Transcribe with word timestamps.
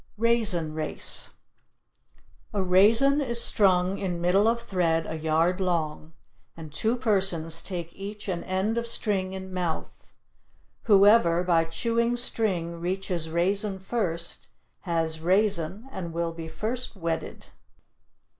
RAISIN 0.17 0.73
RACE 0.73 1.29
A 2.55 2.63
raisin 2.63 3.21
is 3.21 3.39
strung 3.43 3.99
in 3.99 4.19
middle 4.19 4.47
of 4.47 4.59
thread 4.59 5.05
a 5.05 5.13
yard 5.13 5.59
long, 5.61 6.13
and 6.57 6.73
two 6.73 6.97
persons 6.97 7.61
take 7.61 7.93
each 7.93 8.27
an 8.27 8.43
end 8.45 8.79
of 8.79 8.87
string 8.87 9.33
in 9.33 9.53
mouth; 9.53 10.11
whoever, 10.85 11.43
by 11.43 11.65
chewing 11.65 12.17
string, 12.17 12.79
reaches 12.81 13.29
raisin 13.29 13.77
first 13.77 14.47
has 14.79 15.19
raisin 15.19 15.87
and 15.91 16.13
will 16.13 16.33
be 16.33 16.47
first 16.47 16.95
wedded. 16.95 17.49